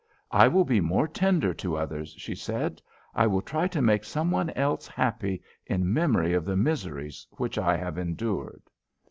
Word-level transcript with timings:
"I 0.31 0.47
will 0.47 0.65
be 0.65 0.81
more 0.81 1.07
tender 1.07 1.53
to 1.53 1.77
others," 1.77 2.15
she 2.17 2.33
said. 2.33 2.81
"I 3.13 3.27
will 3.27 3.43
try 3.43 3.67
to 3.67 3.83
make 3.83 4.03
some 4.03 4.31
one 4.31 4.49
else 4.49 4.87
happy 4.87 5.43
in 5.67 5.93
memory 5.93 6.33
of 6.33 6.43
the 6.43 6.57
miseries 6.57 7.27
which 7.37 7.59
I 7.59 7.77
have 7.77 7.99
endured." 7.99 8.63